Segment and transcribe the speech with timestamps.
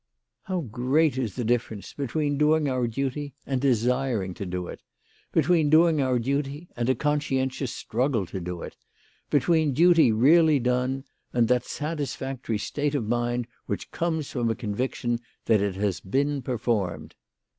[0.47, 4.81] TTOW great is the difference between doing our duty and desiring to do it;
[5.31, 8.75] between doing our duty and a conscientious struggle to do it;
[9.29, 11.03] between duty really done
[11.33, 16.41] and that satisfactory state of mind which comes from a conviction that it has been
[16.41, 17.13] performed.